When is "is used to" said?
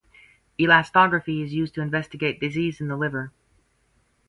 1.43-1.81